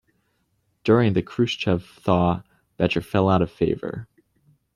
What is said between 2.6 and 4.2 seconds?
Becher fell out of favor.